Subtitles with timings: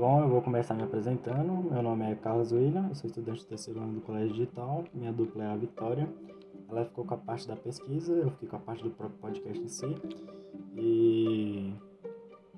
[0.00, 1.70] Bom, eu vou começar me apresentando.
[1.70, 4.82] Meu nome é Carlos William, eu sou estudante do terceiro ano do Colégio Digital.
[4.94, 6.08] Minha dupla é a Vitória.
[6.70, 9.62] Ela ficou com a parte da pesquisa, eu fiquei com a parte do próprio podcast
[9.62, 9.94] em si.
[10.74, 11.74] E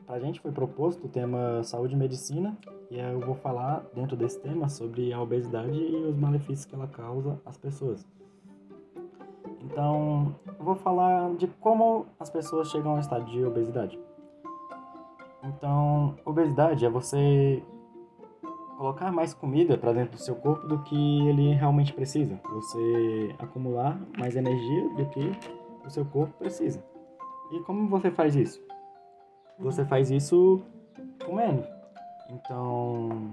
[0.06, 2.56] pra gente foi proposto o tema saúde e medicina,
[2.88, 6.86] e eu vou falar dentro desse tema sobre a obesidade e os malefícios que ela
[6.86, 8.06] causa às pessoas.
[9.64, 13.98] Então, eu vou falar de como as pessoas chegam ao estado de obesidade.
[15.42, 17.62] Então, obesidade é você
[18.77, 22.41] colocar mais comida para dentro do seu corpo do que ele realmente precisa.
[22.51, 25.32] Você acumular mais energia do que
[25.84, 26.84] o seu corpo precisa.
[27.52, 28.60] E como você faz isso?
[29.59, 30.62] Você faz isso
[31.24, 31.65] comendo.
[32.30, 33.32] Então,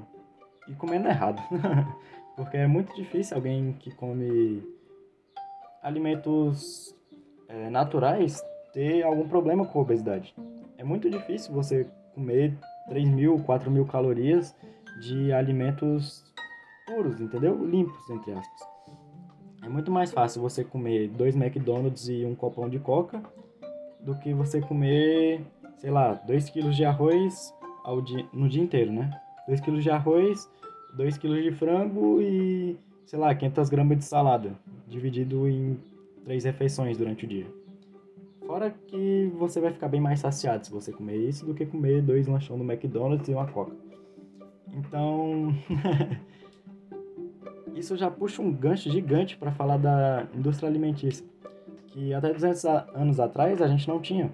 [0.67, 1.41] e comendo errado.
[2.35, 4.63] Porque é muito difícil alguém que come
[5.81, 6.95] alimentos
[7.47, 10.35] é, naturais ter algum problema com obesidade.
[10.77, 12.53] É muito difícil você comer
[12.89, 14.53] 3 mil, 4 mil calorias
[15.01, 16.21] de alimentos
[16.85, 17.65] puros, entendeu?
[17.65, 18.69] Limpos, entre aspas.
[19.63, 23.23] É muito mais fácil você comer dois McDonald's e um copão de coca
[24.01, 25.41] do que você comer,
[25.77, 29.09] sei lá, 2 quilos de arroz ao dia, no dia inteiro, né?
[29.47, 30.49] 2 quilos de arroz,
[30.95, 34.53] 2 quilos de frango e, sei lá, 500 gramas de salada,
[34.87, 35.77] dividido em
[36.25, 37.47] três refeições durante o dia.
[38.49, 42.01] Fora que você vai ficar bem mais saciado se você comer isso do que comer
[42.01, 43.75] dois lanchão do McDonald's e uma coca.
[44.73, 45.53] Então,
[47.77, 51.23] isso já puxa um gancho gigante para falar da indústria alimentícia,
[51.89, 54.33] que até 200 anos atrás a gente não tinha.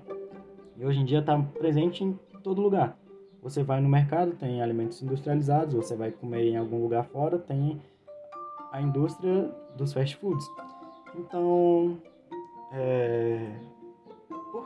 [0.77, 2.97] E hoje em dia está presente em todo lugar.
[3.43, 7.81] Você vai no mercado, tem alimentos industrializados, você vai comer em algum lugar fora, tem
[8.71, 10.49] a indústria dos fast foods.
[11.17, 11.97] Então,
[12.71, 13.64] é,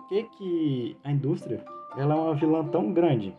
[0.10, 1.64] que, que a indústria
[1.96, 3.34] ela é uma vilã tão grande?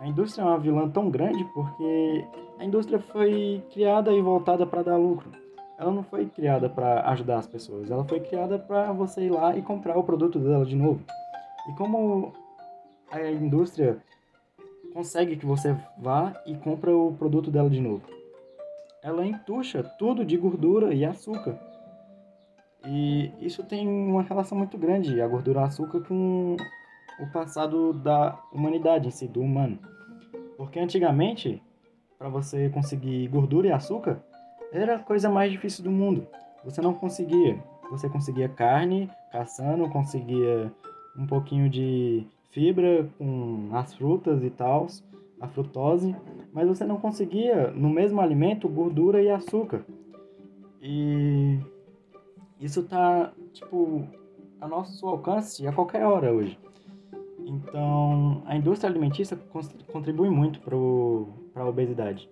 [0.00, 2.24] A indústria é uma vilã tão grande porque
[2.58, 5.30] a indústria foi criada e voltada para dar lucro.
[5.78, 9.54] Ela não foi criada para ajudar as pessoas, ela foi criada para você ir lá
[9.54, 11.00] e comprar o produto dela de novo.
[11.68, 12.32] E como
[13.10, 13.98] a indústria
[14.94, 18.02] consegue que você vá e compra o produto dela de novo?
[19.02, 21.58] Ela entuxa tudo de gordura e açúcar.
[22.86, 26.56] E isso tem uma relação muito grande, a gordura açúcar, com
[27.18, 29.78] o passado da humanidade em si, do humano.
[30.56, 31.62] Porque antigamente,
[32.18, 34.22] para você conseguir gordura e açúcar,
[34.72, 36.26] era a coisa mais difícil do mundo.
[36.64, 37.58] Você não conseguia.
[37.90, 40.72] Você conseguia carne caçando, conseguia
[41.16, 44.86] um pouquinho de fibra com as frutas e tal,
[45.40, 46.14] a frutose,
[46.52, 49.84] mas você não conseguia no mesmo alimento gordura e açúcar.
[50.80, 51.58] E
[52.60, 54.06] isso tá, tipo,
[54.60, 56.58] a nosso alcance a qualquer hora hoje.
[57.46, 59.38] Então, a indústria alimentícia
[59.92, 62.28] contribui muito para a obesidade.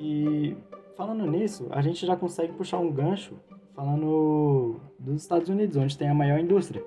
[0.00, 0.56] E
[0.96, 3.34] falando nisso, a gente já consegue puxar um gancho
[3.74, 6.82] falando dos Estados Unidos, onde tem a maior indústria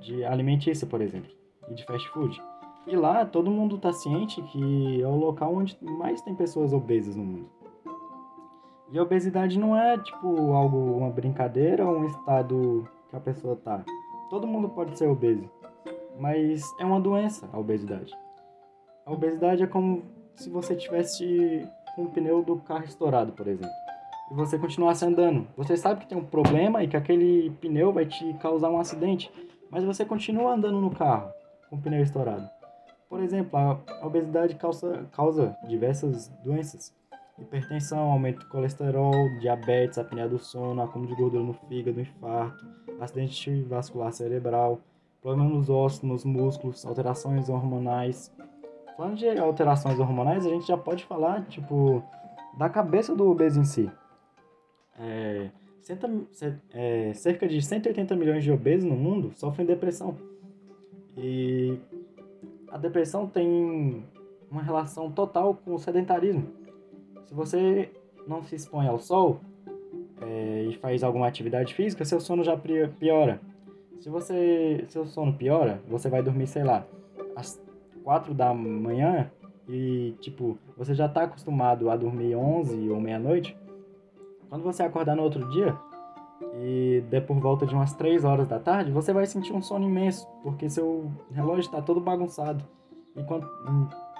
[0.00, 1.30] de alimentícia, por exemplo,
[1.68, 2.40] e de fast food.
[2.86, 7.16] E lá todo mundo está ciente que é o local onde mais tem pessoas obesas
[7.16, 7.50] no mundo.
[8.90, 13.56] E a obesidade não é tipo algo, uma brincadeira ou um estado que a pessoa
[13.56, 13.84] tá.
[14.30, 15.50] Todo mundo pode ser obeso,
[16.18, 18.12] mas é uma doença a obesidade.
[19.04, 20.04] A obesidade é como
[20.36, 23.70] se você tivesse com o pneu do carro estourado, por exemplo,
[24.30, 25.46] e você continuasse andando.
[25.56, 29.32] Você sabe que tem um problema e que aquele pneu vai te causar um acidente,
[29.70, 31.32] mas você continua andando no carro
[31.68, 32.48] com o pneu estourado.
[33.08, 36.94] Por exemplo, a obesidade causa, causa diversas doenças
[37.38, 42.66] hipertensão, aumento do colesterol, diabetes, apneia do sono, acúmulo de gordura no fígado, infarto,
[43.00, 44.80] acidente vascular cerebral,
[45.20, 48.34] problemas nos ossos, nos músculos, alterações hormonais.
[48.96, 52.02] Falando de alterações hormonais, a gente já pode falar, tipo,
[52.56, 53.90] da cabeça do obeso em si.
[54.98, 55.50] É,
[56.72, 60.16] é, cerca de 180 milhões de obesos no mundo sofrem depressão.
[61.16, 61.78] E
[62.68, 64.04] a depressão tem
[64.50, 66.65] uma relação total com o sedentarismo.
[67.26, 67.90] Se você
[68.26, 69.40] não se expõe ao sol
[70.20, 73.40] é, e faz alguma atividade física, seu sono já piora.
[74.00, 76.86] Se você seu sono piora, você vai dormir, sei lá,
[77.34, 77.60] às
[78.04, 79.30] 4 da manhã
[79.68, 83.56] e tipo, você já está acostumado a dormir 11 ou meia-noite.
[84.48, 85.76] Quando você acordar no outro dia
[86.54, 89.84] e der por volta de umas 3 horas da tarde, você vai sentir um sono
[89.84, 92.64] imenso, porque seu relógio está todo bagunçado.
[93.16, 93.48] E quando,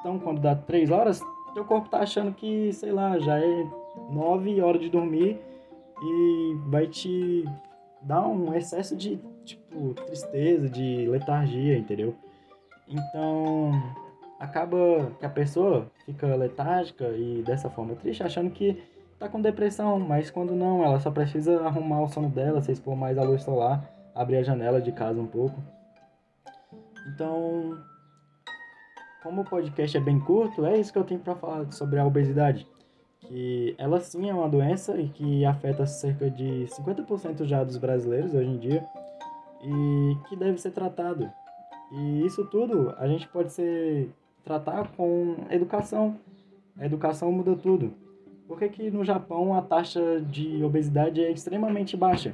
[0.00, 1.20] então, quando dá 3 horas,
[1.56, 3.66] teu corpo tá achando que, sei lá, já é
[4.10, 5.40] 9 horas de dormir
[6.02, 7.46] e vai te
[8.02, 12.14] dar um excesso de, tipo, tristeza, de letargia, entendeu?
[12.86, 13.72] Então,
[14.38, 14.76] acaba
[15.18, 18.82] que a pessoa fica letárgica e dessa forma triste, achando que
[19.18, 22.94] tá com depressão, mas quando não, ela só precisa arrumar o sono dela, se expor
[22.94, 23.82] mais à luz solar,
[24.14, 25.58] abrir a janela de casa um pouco.
[27.14, 27.78] Então,
[29.26, 32.06] como o podcast é bem curto, é isso que eu tenho para falar sobre a
[32.06, 32.64] obesidade.
[33.18, 38.32] Que ela sim é uma doença e que afeta cerca de 50% já dos brasileiros
[38.32, 38.86] hoje em dia
[39.64, 41.28] e que deve ser tratado.
[41.90, 44.10] E isso tudo a gente pode ser
[44.44, 46.16] tratar com educação.
[46.78, 47.92] A educação muda tudo.
[48.46, 52.32] Por que, que no Japão a taxa de obesidade é extremamente baixa?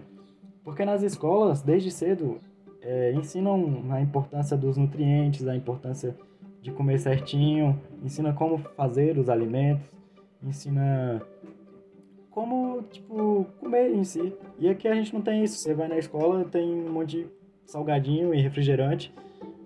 [0.63, 2.39] Porque nas escolas, desde cedo,
[2.83, 6.15] é, ensinam a importância dos nutrientes, a importância
[6.63, 9.85] de comer certinho, ensina como fazer os alimentos,
[10.43, 11.21] ensina
[12.31, 14.33] como, tipo, comer em si.
[14.59, 15.59] E aqui a gente não tem isso.
[15.59, 17.27] Você vai na escola, tem um monte de
[17.67, 19.13] salgadinho e refrigerante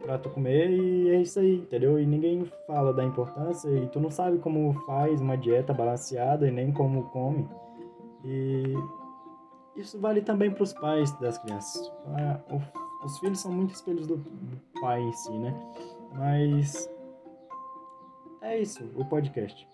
[0.00, 1.98] pra tu comer e é isso aí, entendeu?
[2.00, 6.50] E ninguém fala da importância e tu não sabe como faz uma dieta balanceada e
[6.50, 7.46] nem como come.
[8.24, 8.74] E
[9.76, 11.92] isso vale também para os pais das crianças.
[12.06, 12.40] Ah,
[13.04, 14.18] os filhos são muito espelhos do
[14.80, 15.54] pai em si, né?
[16.14, 16.88] Mas
[18.42, 19.68] é isso, o podcast.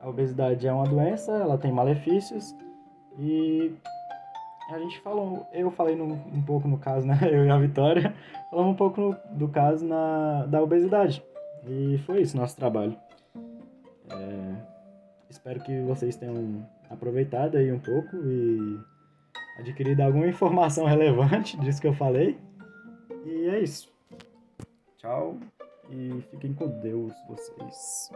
[0.00, 2.54] A obesidade é uma doença, ela tem malefícios
[3.18, 3.74] e
[4.70, 7.18] a gente falou, eu falei no, um pouco no caso, né?
[7.30, 8.14] Eu e a Vitória,
[8.50, 11.22] falamos um pouco no, do caso na, da obesidade.
[11.66, 12.96] E foi isso, nosso trabalho.
[14.10, 14.54] É,
[15.28, 18.78] espero que vocês tenham aproveitado aí um pouco e
[19.58, 22.38] adquirido alguma informação relevante disso que eu falei.
[23.24, 23.92] E é isso.
[25.00, 25.34] Tchau
[25.88, 28.10] e fiquem com Deus vocês.